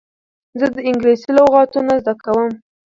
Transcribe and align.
زه 0.59 0.67
د 0.75 0.77
انګلېسي 0.89 1.29
لغتونه 1.37 1.93
زده 2.01 2.13
کوم. 2.23 2.49